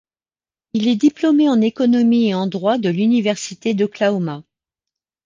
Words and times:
Il 0.73 0.87
est 0.87 0.95
diplômé 0.95 1.47
en 1.47 1.61
économie 1.61 2.29
et 2.29 2.33
en 2.33 2.47
droit 2.47 2.79
de 2.79 2.89
l'université 2.89 3.75
d'Oklahoma. 3.75 4.41